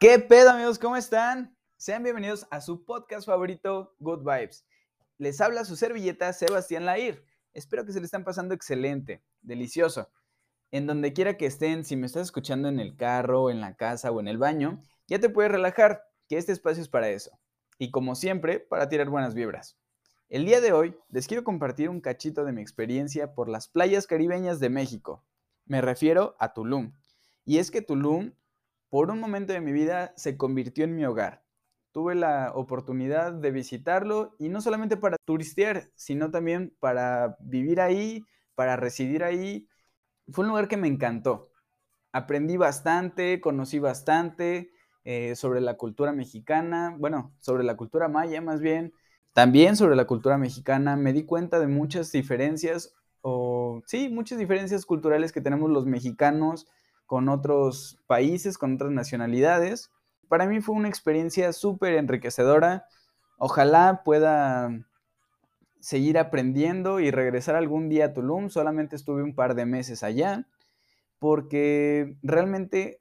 [0.00, 0.78] ¿Qué pedo amigos?
[0.78, 1.56] ¿Cómo están?
[1.76, 4.64] Sean bienvenidos a su podcast favorito, Good Vibes.
[5.16, 7.24] Les habla su servilleta Sebastián Lair.
[7.52, 10.08] Espero que se le están pasando excelente, delicioso.
[10.70, 14.12] En donde quiera que estén, si me estás escuchando en el carro, en la casa
[14.12, 17.36] o en el baño, ya te puedes relajar, que este espacio es para eso.
[17.76, 19.80] Y como siempre, para tirar buenas vibras.
[20.28, 24.06] El día de hoy les quiero compartir un cachito de mi experiencia por las playas
[24.06, 25.24] caribeñas de México.
[25.66, 26.92] Me refiero a Tulum.
[27.44, 28.30] Y es que Tulum
[28.90, 31.42] por un momento de mi vida se convirtió en mi hogar.
[31.92, 38.24] Tuve la oportunidad de visitarlo y no solamente para turistear, sino también para vivir ahí,
[38.54, 39.68] para residir ahí.
[40.30, 41.50] Fue un lugar que me encantó.
[42.12, 44.70] Aprendí bastante, conocí bastante
[45.04, 48.92] eh, sobre la cultura mexicana, bueno, sobre la cultura maya más bien.
[49.32, 54.84] También sobre la cultura mexicana me di cuenta de muchas diferencias, o sí, muchas diferencias
[54.84, 56.66] culturales que tenemos los mexicanos
[57.08, 59.90] con otros países, con otras nacionalidades.
[60.28, 62.86] Para mí fue una experiencia súper enriquecedora.
[63.38, 64.86] Ojalá pueda
[65.80, 68.50] seguir aprendiendo y regresar algún día a Tulum.
[68.50, 70.46] Solamente estuve un par de meses allá
[71.18, 73.00] porque realmente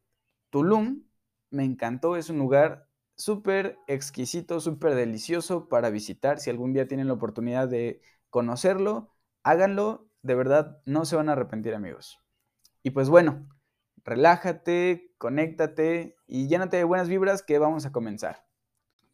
[0.51, 1.03] Tulum
[1.49, 2.15] me encantó.
[2.15, 6.39] Es un lugar súper exquisito, súper delicioso para visitar.
[6.39, 7.99] Si algún día tienen la oportunidad de
[8.29, 10.07] conocerlo, háganlo.
[10.21, 12.21] De verdad, no se van a arrepentir amigos.
[12.83, 13.45] Y pues bueno,
[14.07, 18.45] relájate, conéctate y llénate de buenas vibras que vamos a comenzar.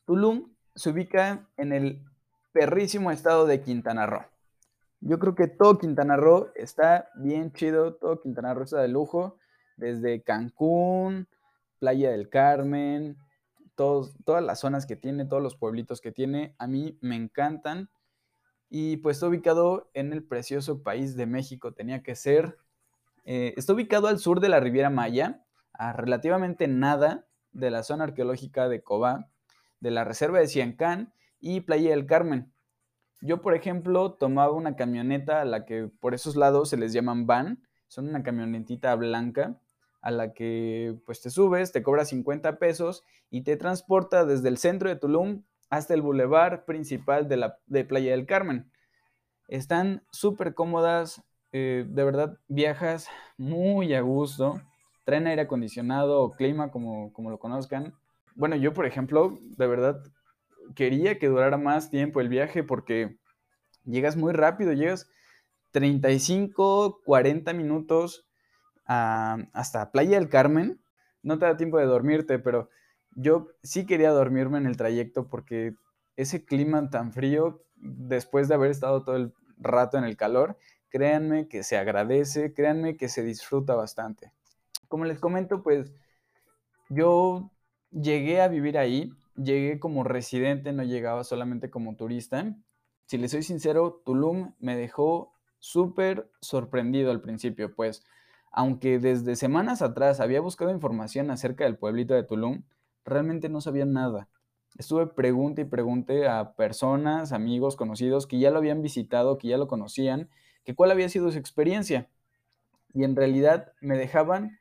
[0.05, 2.05] Tulum se ubica en el
[2.52, 4.23] perrísimo estado de Quintana Roo.
[5.02, 9.39] Yo creo que todo Quintana Roo está bien chido, todo Quintana Roo está de lujo,
[9.77, 11.28] desde Cancún,
[11.80, 13.17] Playa del Carmen,
[13.75, 17.89] todas las zonas que tiene, todos los pueblitos que tiene, a mí me encantan.
[18.69, 22.59] Y pues está ubicado en el precioso país de México, tenía que ser
[23.25, 28.06] eh, está ubicado al sur de la Riviera Maya, a relativamente nada de la zona
[28.06, 29.29] arqueológica de Cobá,
[29.79, 32.53] de la reserva de Ciancán y Playa del Carmen.
[33.22, 37.25] Yo, por ejemplo, tomaba una camioneta a la que por esos lados se les llaman
[37.25, 39.59] van, son una camionetita blanca
[40.01, 44.57] a la que pues te subes, te cobra 50 pesos y te transporta desde el
[44.57, 48.69] centro de Tulum hasta el bulevar principal de, la, de Playa del Carmen.
[49.47, 51.23] Están súper cómodas,
[51.53, 54.59] eh, de verdad viajas muy a gusto,
[55.06, 57.94] traen aire acondicionado o clima como, como lo conozcan.
[58.36, 60.03] Bueno, yo por ejemplo, de verdad
[60.75, 63.18] quería que durara más tiempo el viaje porque
[63.86, 65.08] llegas muy rápido, llegas
[65.72, 68.28] 35, 40 minutos
[68.85, 70.81] hasta Playa del Carmen.
[71.22, 72.70] No te da tiempo de dormirte, pero
[73.16, 75.75] yo sí quería dormirme en el trayecto porque
[76.16, 80.58] ese clima tan frío, después de haber estado todo el rato en el calor,
[80.93, 84.31] créanme que se agradece, créanme que se disfruta bastante.
[84.87, 85.91] Como les comento, pues
[86.87, 87.49] yo
[87.89, 92.55] llegué a vivir ahí, llegué como residente, no llegaba solamente como turista.
[93.07, 98.03] Si les soy sincero, Tulum me dejó súper sorprendido al principio, pues
[98.51, 102.61] aunque desde semanas atrás había buscado información acerca del pueblito de Tulum,
[103.03, 104.29] realmente no sabía nada.
[104.77, 109.57] Estuve pregunta y pregunté a personas, amigos, conocidos que ya lo habían visitado, que ya
[109.57, 110.29] lo conocían
[110.63, 112.09] que cuál había sido su experiencia.
[112.94, 114.59] Y en realidad me dejaban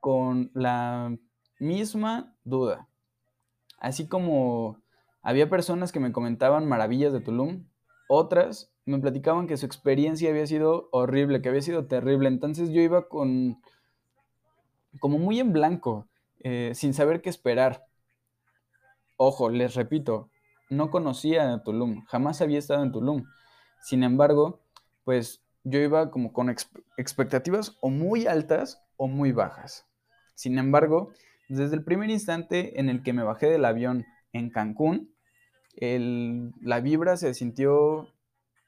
[0.00, 1.16] con la
[1.58, 2.88] misma duda.
[3.78, 4.82] Así como
[5.22, 7.66] había personas que me comentaban maravillas de Tulum,
[8.08, 12.28] otras me platicaban que su experiencia había sido horrible, que había sido terrible.
[12.28, 13.58] Entonces yo iba con
[15.00, 16.06] como muy en blanco,
[16.40, 17.86] eh, sin saber qué esperar.
[19.16, 20.30] Ojo, les repito,
[20.70, 23.24] no conocía a Tulum, jamás había estado en Tulum.
[23.80, 24.60] Sin embargo,
[25.04, 26.54] pues yo iba como con
[26.96, 29.86] expectativas o muy altas o muy bajas.
[30.34, 31.12] Sin embargo,
[31.48, 35.14] desde el primer instante en el que me bajé del avión en Cancún,
[35.80, 38.08] la vibra se sintió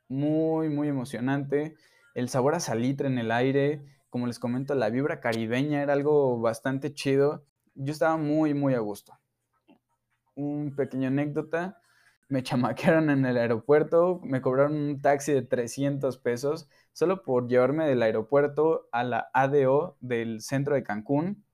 [0.08, 1.74] muy, muy emocionante.
[2.14, 6.40] El sabor a salitre en el aire, como les comento, la vibra caribeña era algo
[6.40, 7.44] bastante chido.
[7.74, 9.18] Yo estaba muy, muy a gusto.
[10.34, 11.78] Un pequeño anécdota
[12.28, 17.86] me chamaquearon en el aeropuerto, me cobraron un taxi de 300 pesos solo por llevarme
[17.86, 21.44] del aeropuerto a la ADO del centro de Cancún.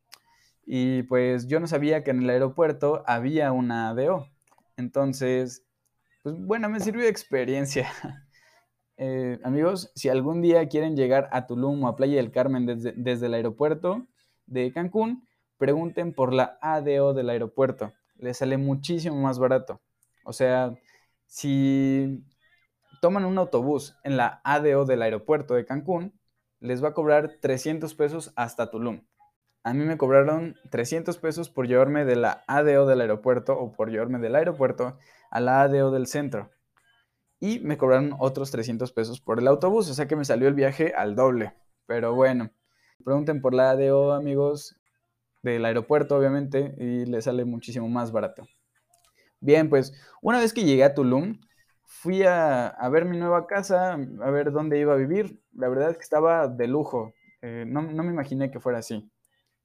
[0.64, 4.28] Y pues yo no sabía que en el aeropuerto había una ADO.
[4.76, 5.66] Entonces,
[6.22, 7.88] pues bueno, me sirvió de experiencia.
[8.98, 12.92] Eh, amigos, si algún día quieren llegar a Tulum o a Playa del Carmen desde,
[12.94, 14.06] desde el aeropuerto
[14.46, 15.26] de Cancún,
[15.56, 17.94] pregunten por la ADO del aeropuerto.
[18.16, 19.80] Les sale muchísimo más barato.
[20.24, 20.74] O sea,
[21.26, 22.24] si
[23.00, 26.19] toman un autobús en la ADO del aeropuerto de Cancún,
[26.60, 29.02] les va a cobrar 300 pesos hasta Tulum.
[29.64, 33.90] a mí me cobraron 300 pesos por llevarme de la ADO del aeropuerto o por
[33.90, 34.98] llevarme del aeropuerto
[35.30, 36.50] a la ADO del centro.
[37.40, 40.54] Y me cobraron otros 300 pesos por el autobús, o sea que me salió el
[40.54, 41.54] viaje al doble.
[41.86, 42.50] Pero bueno,
[43.04, 44.76] pregunten por la ADO, amigos,
[45.42, 48.46] del aeropuerto, obviamente, y les sale muchísimo más barato.
[49.42, 49.92] Bien, pues
[50.22, 51.40] una vez que llegué a Tulum,
[51.82, 55.40] fui a, ver mi nueva casa, a ver dónde iba a vivir.
[55.52, 57.12] La verdad es que estaba de lujo.
[57.42, 59.10] Eh, no, me imaginé que fuera así.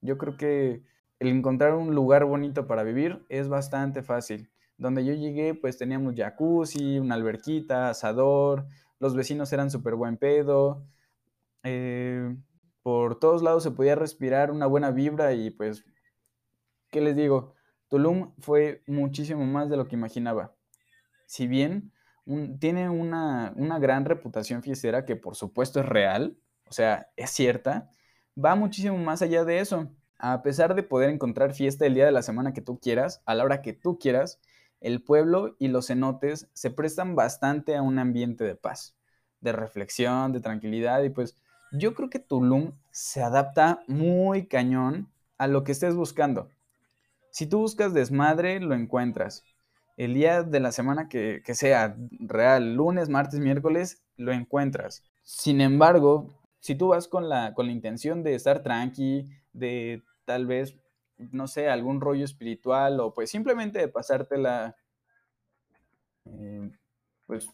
[0.01, 0.83] Yo creo que
[1.19, 4.50] el encontrar un lugar bonito para vivir es bastante fácil.
[4.77, 8.65] Donde yo llegué, pues teníamos jacuzzi, una alberquita, asador,
[9.00, 10.88] los vecinos eran súper buen pedo.
[11.63, 12.35] Eh,
[12.81, 15.85] por todos lados se podía respirar una buena vibra y pues,
[16.89, 17.56] ¿qué les digo?
[17.89, 20.54] Tulum fue muchísimo más de lo que imaginaba.
[21.25, 21.92] Si bien
[22.60, 27.89] tiene una, una, gran reputación fiestera que por supuesto es real, o sea, es cierta,
[28.44, 29.89] va muchísimo más allá de eso.
[30.19, 33.36] A pesar de poder encontrar fiesta el día de la semana que tú quieras, a
[33.36, 34.42] la hora que tú quieras,
[34.81, 38.95] el pueblo y los cenotes se prestan bastante a un ambiente de paz,
[39.42, 41.38] de reflexión, de tranquilidad y pues
[41.72, 46.50] yo creo que Tulum se adapta muy cañón a lo que estés buscando.
[47.38, 49.44] Si tú buscas desmadre, lo encuentras.
[49.95, 55.04] El día de la semana que, sea real, lunes, martes, miércoles, lo encuentras.
[55.22, 60.48] Sin embargo, si tú vas con la, con la intención de estar tranqui, de tal
[60.48, 60.80] vez,
[61.19, 64.75] no sé, algún rollo espiritual o pues simplemente de pasártela,
[66.25, 66.72] eh,
[67.28, 67.51] pues,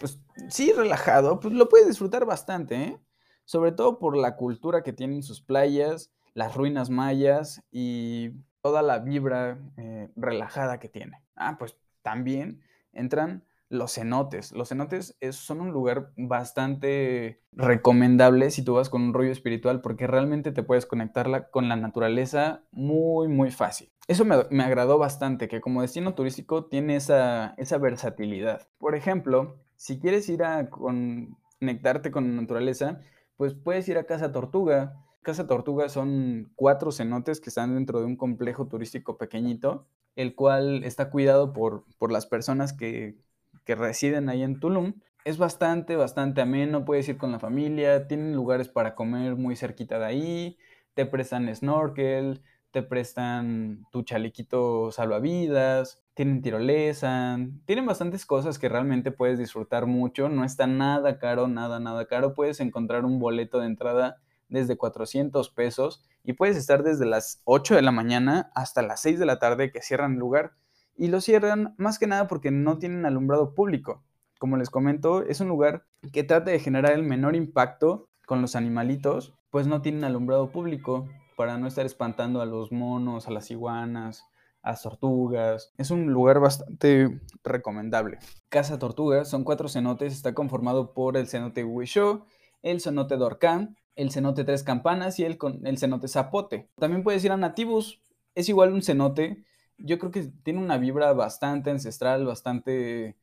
[0.00, 0.18] pues
[0.48, 3.00] sí, relajado, pues lo puedes disfrutar bastante, ¿eh?
[3.44, 6.10] Sobre todo por la cultura que tienen sus playas,
[6.40, 8.30] las ruinas mayas y
[8.62, 11.22] toda la vibra eh, relajada que tiene.
[11.36, 12.62] Ah, pues también
[12.94, 14.52] entran los cenotes.
[14.52, 20.06] Los cenotes son un lugar bastante recomendable si tú vas con un rollo espiritual porque
[20.06, 23.92] realmente te puedes conectarla con la naturaleza muy, muy fácil.
[24.08, 28.66] Eso me, agradó bastante, que como destino turístico tiene esa, esa versatilidad.
[28.78, 32.98] Por ejemplo, si quieres ir a conectarte con la naturaleza,
[33.36, 38.06] pues puedes ir a Casa Tortuga, Casa Tortuga son cuatro cenotes que están dentro de
[38.06, 39.86] un complejo turístico pequeñito,
[40.16, 43.16] el cual está cuidado por, por las personas que,
[43.64, 44.94] que residen ahí en Tulum.
[45.26, 49.98] Es bastante, bastante ameno, puedes ir con la familia, tienen lugares para comer muy cerquita
[49.98, 50.58] de ahí,
[50.94, 59.12] te prestan snorkel, te prestan tu chalequito salvavidas, tienen tirolesa, tienen bastantes cosas que realmente
[59.12, 63.66] puedes disfrutar mucho, no está nada caro, nada, nada caro, puedes encontrar un boleto de
[63.66, 69.00] entrada desde 400 pesos y puedes estar desde las 8 de la mañana hasta las
[69.00, 70.52] 6 de la tarde que cierran el lugar.
[70.96, 74.02] Y lo cierran más que nada porque no tienen alumbrado público.
[74.38, 78.54] Como les comento, es un lugar que trata de generar el menor impacto con los
[78.54, 83.50] animalitos, pues no tienen alumbrado público para no estar espantando a los monos, a las
[83.50, 84.26] iguanas,
[84.62, 85.72] a tortugas.
[85.78, 88.18] Es un lugar bastante recomendable.
[88.48, 92.26] Casa Tortuga son cuatro cenotes, está conformado por el cenote Huisho,
[92.62, 96.68] el cenote Dorcán, el cenote Tres Campanas y el, el cenote Zapote.
[96.78, 98.00] También puedes ir a Nativus,
[98.34, 99.44] es igual un cenote.
[99.78, 103.16] Yo creo que tiene una vibra bastante ancestral, bastante,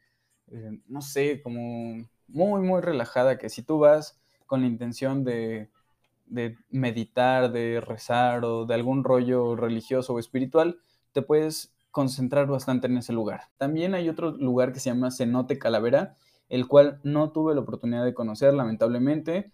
[0.52, 5.70] eh, no sé, como muy, muy relajada, que si tú vas con la intención de,
[6.26, 10.80] de meditar, de rezar o de algún rollo religioso o espiritual,
[11.12, 13.46] te puedes concentrar bastante en ese lugar.
[13.58, 16.16] También hay otro lugar que se llama Cenote Calavera,
[16.50, 19.52] el cual no tuve la oportunidad de conocer, lamentablemente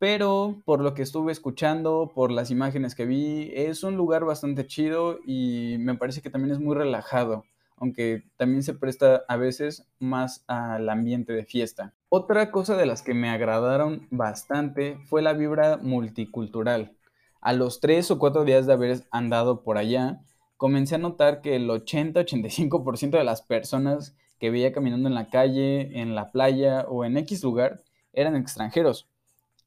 [0.00, 4.66] pero por lo que estuve escuchando, por las imágenes que vi, es un lugar bastante
[4.66, 7.44] chido y me parece que también es muy relajado,
[7.76, 11.92] aunque también se presta a veces más al ambiente de fiesta.
[12.08, 16.96] Otra cosa de las que me agradaron bastante fue la vibra multicultural.
[17.42, 20.22] A los tres o cuatro días de haber andado por allá,
[20.56, 26.00] comencé a notar que el 80-85% de las personas que veía caminando en la calle,
[26.00, 27.82] en la playa o en X lugar
[28.14, 29.09] eran extranjeros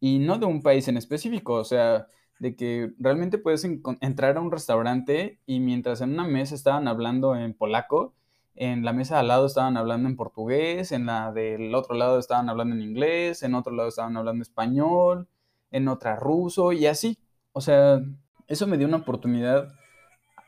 [0.03, 2.07] y no de un país en específico, o sea,
[2.37, 7.37] de que realmente puedes entrar a un restaurante y mientras en una mesa estaban hablando
[7.37, 8.13] en polaco,
[8.53, 12.49] en la mesa al lado estaban hablando en portugués, en la del otro lado estaban
[12.49, 15.29] hablando en inglés, en otro lado estaban hablando español,
[15.71, 17.17] en otra ruso y así.
[17.53, 18.01] O sea,
[18.49, 19.69] eso me dio una oportunidad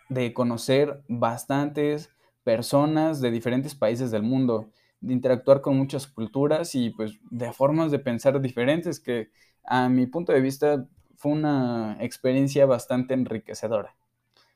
[0.09, 2.09] de conocer bastantes
[2.43, 4.69] personas de diferentes países del mundo,
[5.01, 9.29] de interactuar con muchas culturas y pues de formas de pensar diferentes que
[9.63, 13.95] a mi punto de vista, fue una experiencia bastante enriquecedora.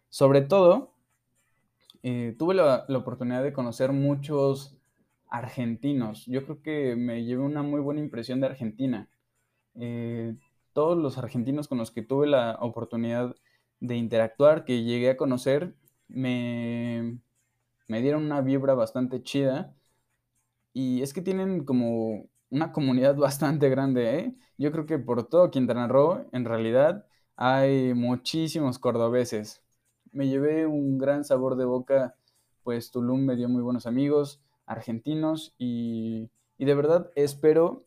[0.10, 0.94] Sobre todo,
[2.04, 4.78] eh, tuve la, oportunidad de conocer muchos
[5.28, 6.26] argentinos.
[6.26, 9.10] Yo creo que me llevé una muy buena impresión de Argentina.
[9.76, 10.36] Eh,
[10.74, 13.36] todos los argentinos con los que tuve la oportunidad
[13.80, 15.76] de interactuar, que llegué a conocer,
[16.08, 17.20] me,
[17.88, 19.76] me dieron una vibra bastante chida.
[20.82, 24.36] Y es que tienen como una comunidad bastante grande, ¿eh?
[24.58, 27.06] Yo creo que por todo Quintana Roo, en realidad,
[27.36, 29.62] hay muchísimos cordobeses.
[30.14, 32.16] Me llevé un gran sabor de boca,
[32.64, 37.86] pues Tulum me dio muy buenos amigos argentinos y, de verdad espero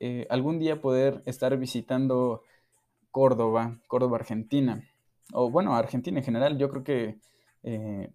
[0.00, 2.42] eh, algún día poder estar visitando
[3.10, 4.82] Córdoba, Córdoba, Argentina.
[5.34, 7.20] O bueno, Argentina en general, yo creo que
[7.62, 8.10] eh,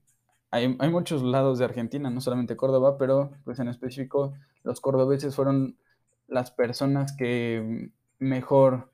[0.52, 5.78] hay, muchos lados de Argentina, no solamente Córdoba, pero pues en específico los cordobeses fueron
[6.28, 7.90] las personas que
[8.20, 8.92] mejor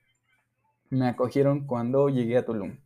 [0.89, 2.77] me acogieron cuando llegué a Tulum.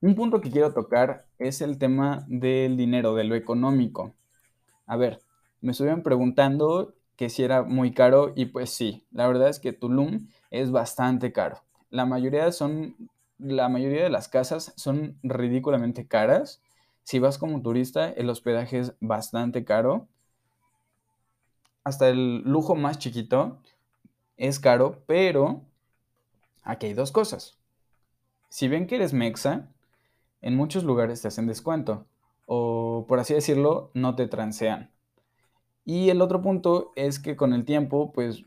[0.00, 4.12] Un punto que quiero tocar es el tema del dinero, de lo económico.
[4.86, 5.20] A ver,
[5.60, 9.72] me estuvieron preguntando que si era muy caro y pues sí, la verdad es que
[9.72, 11.62] Tulum es bastante caro.
[11.90, 12.96] La mayoría son
[13.38, 16.62] la mayoría de las casas son ridículamente caras.
[17.04, 20.08] Si vas como turista, el hospedaje es bastante caro.
[21.84, 23.58] Hasta el lujo más chiquito
[24.36, 25.62] es caro, pero
[26.62, 27.58] aquí hay dos cosas.
[28.48, 29.68] Si ven que eres mexa,
[30.40, 32.06] en muchos lugares te hacen descuento
[32.46, 34.90] o por así decirlo, no te transean.
[35.84, 38.44] Y el otro punto es que con el tiempo, pues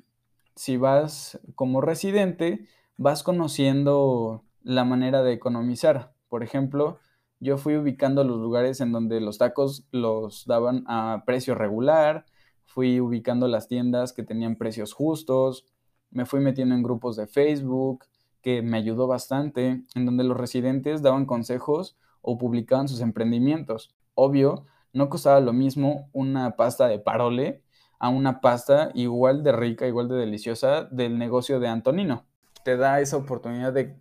[0.56, 6.14] si vas como residente, vas conociendo la manera de economizar.
[6.30, 7.00] Por ejemplo,
[7.46, 12.26] yo fui ubicando los lugares en donde los tacos los daban a precio regular,
[12.66, 15.68] fui ubicando las tiendas que tenían precios justos,
[16.10, 18.06] me fui metiendo en grupos de Facebook,
[18.42, 23.96] que me ayudó bastante, en donde los residentes daban consejos o publicaban sus emprendimientos.
[24.16, 27.62] Obvio, no costaba lo mismo una pasta de parole
[28.00, 32.26] a una pasta igual de rica, igual de deliciosa del negocio de Antonino.
[32.64, 33.98] Te da esa oportunidad de,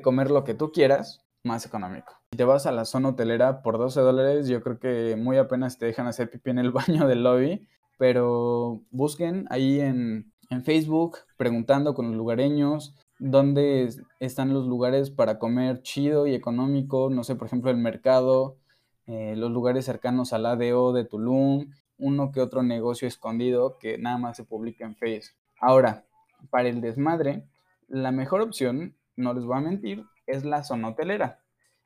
[0.00, 2.12] comer lo que tú quieras más económico.
[2.32, 5.78] Si te vas a la zona hotelera por 12 dólares, yo creo que muy apenas
[5.78, 7.66] te dejan hacer pipí en el baño del lobby,
[7.98, 13.88] pero busquen ahí en, en Facebook preguntando con los lugareños dónde
[14.20, 18.58] están los lugares para comer chido y económico, no sé, por ejemplo, el mercado,
[19.06, 24.18] eh, los lugares cercanos al ADO de Tulum, uno que otro negocio escondido que nada
[24.18, 25.36] más se publica en Facebook.
[25.60, 26.04] Ahora,
[26.50, 27.44] para el desmadre,
[27.88, 31.42] la mejor opción, no les voy a mentir, es la zona hotelera.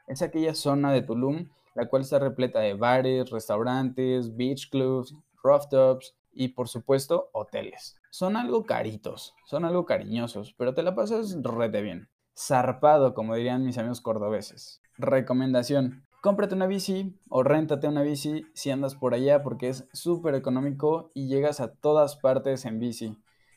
[0.06, 6.16] Es aquella zona de Tulum la cual está repleta de bares, restaurantes, beach clubs, rooftops
[6.32, 7.96] y por supuesto hoteles.
[8.10, 12.08] Son algo caritos, son algo cariñosos, pero te la pasas rete bien.
[12.36, 14.80] Zarpado, como dirían mis amigos cordobeses.
[14.96, 16.06] Recomendación.
[16.22, 21.10] Cómprate una bici o réntate una bici si andas por allá porque es súper económico
[21.14, 23.16] y llegas a todas partes en bici.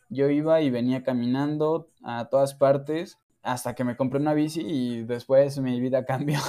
[0.10, 5.04] Yo iba y venía caminando a todas partes hasta que me compré una bici y
[5.04, 6.40] después mi vida cambió.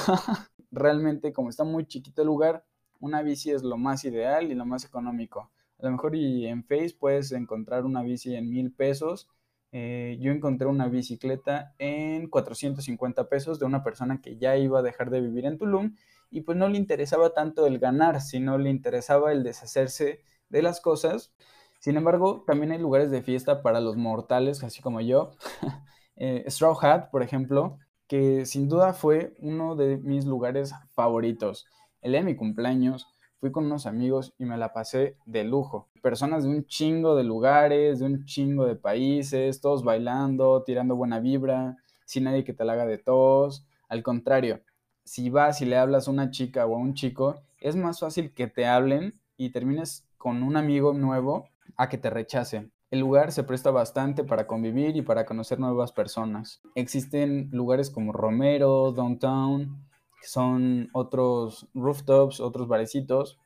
[0.70, 2.64] Realmente como está muy chiquito el lugar,
[3.00, 5.50] una bici es lo más ideal y lo más económico.
[5.78, 9.28] A lo mejor y en Face puedes encontrar una bici en mil pesos.
[9.72, 14.82] Eh, yo encontré una bicicleta en 450 pesos de una persona que ya iba a
[14.82, 15.96] dejar de vivir en Tulum
[16.30, 20.80] y pues no le interesaba tanto el ganar, sino le interesaba el deshacerse de las
[20.80, 21.34] cosas.
[21.80, 25.32] Sin embargo, también hay lugares de fiesta para los mortales, así como yo.
[26.16, 31.66] Eh, Straw Hat, por ejemplo, que sin duda fue uno de mis lugares favoritos.
[32.02, 33.06] El de mi cumpleaños,
[33.40, 35.88] fui con unos amigos y me la pasé de lujo.
[36.02, 41.20] Personas de un chingo de lugares, de un chingo de países, todos bailando, tirando buena
[41.20, 43.66] vibra, sin nadie que te la haga de tos.
[43.88, 44.60] Al contrario,
[45.04, 48.32] si vas y le hablas a una chica o a un chico, es más fácil
[48.32, 52.73] que te hablen y termines con un amigo nuevo a que te rechacen.
[52.94, 56.62] El lugar se presta bastante para convivir y para conocer nuevas personas.
[56.76, 59.84] Existen lugares como Romero, Downtown,
[60.22, 63.40] son otros rooftops, otros barecitos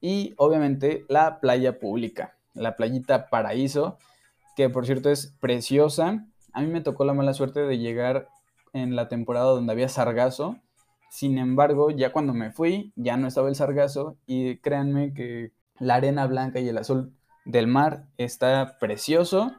[0.00, 3.98] y obviamente la playa pública, la playita Paraíso,
[4.54, 6.24] que por cierto es preciosa.
[6.52, 8.28] A mí me tocó la mala suerte de llegar
[8.72, 10.58] en la temporada donde había sargazo.
[11.10, 15.96] Sin embargo, ya cuando me fui, ya no estaba el sargazo y créanme que la
[15.96, 19.52] arena blanca y el azul del mar está precioso.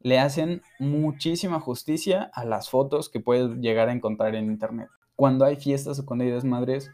[0.00, 4.88] Le hacen muchísima justicia a las fotos que puedes llegar a encontrar en internet
[5.20, 6.90] cuando hay fiestas o cuando hay desmadres,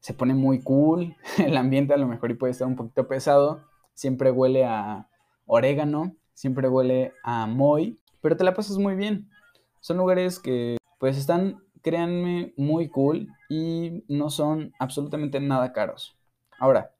[0.00, 1.14] se pone muy cool.
[1.38, 3.60] El ambiente a lo mejor y puede estar un poquito pesado.
[3.94, 5.08] Siempre huele a
[5.46, 9.30] orégano, siempre huele a moy, pero te la pasas muy bien.
[9.78, 16.18] Son lugares que pues están, créanme, muy cool y no son absolutamente nada caros.
[16.58, 16.90] Ahora,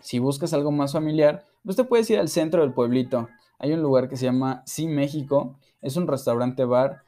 [0.00, 3.28] si buscas algo más familiar, pues te puedes ir al centro del pueblito.
[3.58, 5.58] hay un lugar que se llama Sí México.
[5.82, 7.02] Es un restaurante bar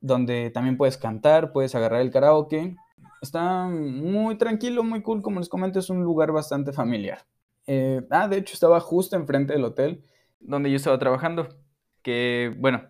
[0.00, 2.76] donde también puedes cantar, puedes agarrar el karaoke.
[3.22, 5.22] Está muy tranquilo, muy cool.
[5.22, 7.24] Como les comento, es un lugar bastante familiar.
[7.66, 10.04] Eh, ah, de hecho, estaba justo enfrente del hotel
[10.40, 11.48] donde yo estaba trabajando.
[12.02, 12.82] Que, bueno,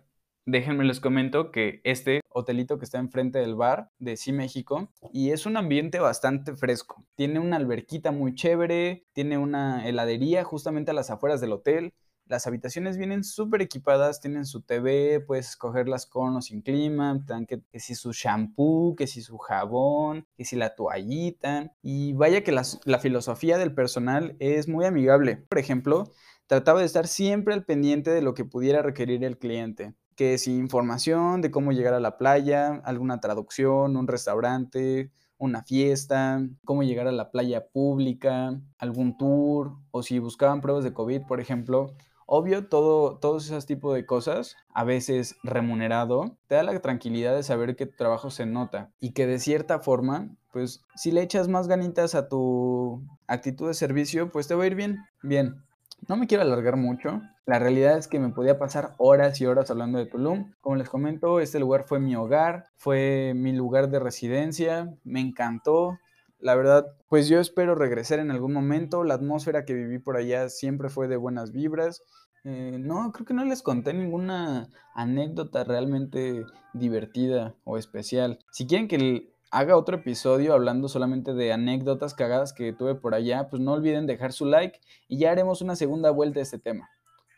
[0.45, 5.31] déjenme les comento que este hotelito que está enfrente del bar de Sí México y
[5.31, 7.03] es un ambiente bastante fresco.
[7.15, 11.93] Tiene una alberquita muy chévere, tiene una heladería justamente a las afueras del hotel.
[12.27, 17.61] Las habitaciones vienen súper equipadas, tienen su TV, puedes escogerlas con o sin clima, que,
[17.79, 21.71] si su shampoo, que si su jabón, que si la toallita.
[21.83, 25.37] Y vaya que la filosofía del personal es muy amigable.
[25.37, 26.11] Por ejemplo,
[26.47, 30.57] trataba de estar siempre al pendiente de lo que pudiera requerir el cliente que si
[30.57, 37.07] información de cómo llegar a la playa, alguna traducción, un restaurante, una fiesta, cómo llegar
[37.07, 41.93] a la playa pública, algún tour, o si buscaban pruebas de COVID, por ejemplo.
[42.27, 47.43] Obvio, todo, todos esos tipos de cosas, a veces remunerado, te da la tranquilidad de
[47.43, 51.49] saber que tu trabajo se nota y que de cierta forma, pues si le echas
[51.49, 55.05] más ganitas a tu actitud de servicio, pues te va a ir bien.
[55.21, 55.64] Bien,
[56.07, 57.21] no me quiero alargar mucho.
[57.45, 60.53] La realidad es que me podía pasar horas y horas hablando de Tulum.
[60.61, 65.99] Como les comento, este lugar fue mi hogar, fue mi lugar de residencia, me encantó.
[66.39, 69.03] La verdad, pues yo espero regresar en algún momento.
[69.03, 72.03] La atmósfera que viví por allá siempre fue de buenas vibras.
[72.43, 78.39] Eh, no, creo que no les conté ninguna anécdota realmente divertida o especial.
[78.51, 83.47] Si quieren que haga otro episodio hablando solamente de anécdotas cagadas que tuve por allá,
[83.49, 86.89] pues no olviden dejar su like y ya haremos una segunda vuelta de este tema.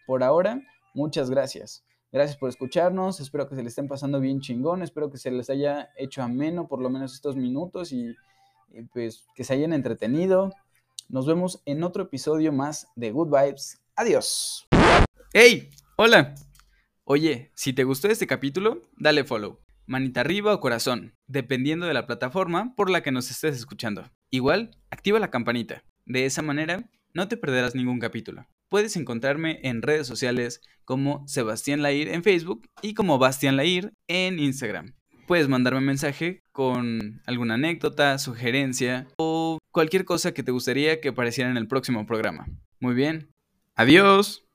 [0.05, 0.61] Por ahora,
[0.93, 1.83] muchas gracias.
[2.11, 5.49] Gracias por escucharnos, espero que se les estén pasando bien chingón, espero que se les
[5.49, 8.15] haya hecho ameno por lo menos estos minutos y,
[8.69, 10.51] y pues que se hayan entretenido.
[11.09, 13.81] Nos vemos en otro episodio más de Good Vibes.
[13.95, 14.67] Adiós.
[15.33, 15.69] ¡Hey!
[15.97, 16.35] Hola.
[17.03, 22.05] Oye, si te gustó este capítulo, dale follow manita arriba o corazón, dependiendo de la
[22.05, 24.11] plataforma por la que nos estés escuchando.
[24.29, 25.83] Igual, activa la campanita.
[26.05, 28.45] De esa manera, no te perderás ningún capítulo.
[28.69, 34.39] Puedes encontrarme en redes sociales como Sebastián Lair en Facebook y como Bastián Lair en
[34.39, 34.93] Instagram.
[35.25, 41.09] Puedes mandarme un mensaje con alguna anécdota, sugerencia o cualquier cosa que te gustaría que
[41.09, 42.47] apareciera en el próximo programa.
[42.79, 43.29] Muy bien.
[43.75, 44.46] Adiós.